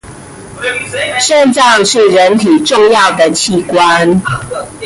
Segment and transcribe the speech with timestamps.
[1.19, 4.19] 腎臟是人體重要的器官